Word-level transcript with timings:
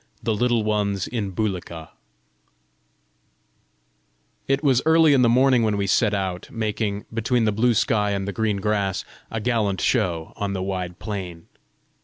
THE 0.23 0.33
LITTLE 0.33 0.63
ONES 0.63 1.05
IN 1.07 1.29
BULIKA 1.29 1.91
It 4.47 4.63
was 4.63 4.81
early 4.83 5.13
in 5.13 5.21
the 5.21 5.29
morning 5.29 5.61
when 5.61 5.77
we 5.77 5.85
set 5.85 6.15
out, 6.15 6.49
making, 6.49 7.05
between 7.13 7.45
the 7.45 7.51
blue 7.51 7.75
sky 7.75 8.09
and 8.09 8.27
the 8.27 8.33
green 8.33 8.57
grass, 8.57 9.05
a 9.29 9.39
gallant 9.39 9.79
show 9.79 10.33
on 10.35 10.53
the 10.53 10.63
wide 10.63 10.97
plain. 10.97 11.45